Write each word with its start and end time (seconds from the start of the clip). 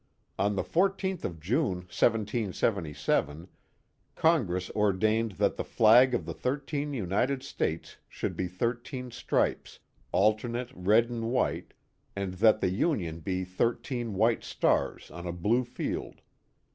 On 0.39 0.55
the 0.55 0.63
r4th 0.63 1.23
of 1.23 1.39
June, 1.39 1.81
1777, 1.93 3.47
Congress 4.15 4.71
ordained 4.71 5.33
that 5.33 5.57
the 5.57 5.63
flag 5.63 6.15
of 6.15 6.25
the 6.25 6.33
thirteen 6.33 6.91
United 6.91 7.43
States 7.43 7.97
should 8.09 8.35
be 8.35 8.47
thirteen 8.47 9.11
stripes, 9.11 9.77
alternate 10.11 10.71
red 10.73 11.11
and 11.11 11.29
white, 11.29 11.75
and 12.15 12.33
that 12.41 12.61
the 12.61 12.69
union 12.71 13.19
be 13.19 13.43
thirteen 13.45 14.15
white 14.15 14.43
stars 14.43 15.11
on 15.11 15.27
a 15.27 15.31
blue 15.31 15.63
field. 15.63 16.21